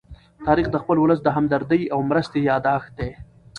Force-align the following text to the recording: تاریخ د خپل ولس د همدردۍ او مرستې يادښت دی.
تاریخ 0.45 0.67
د 0.71 0.75
خپل 0.83 0.97
ولس 0.99 1.19
د 1.23 1.27
همدردۍ 1.37 1.81
او 1.93 1.99
مرستې 2.09 2.39
يادښت 2.49 2.91
دی. 2.99 3.09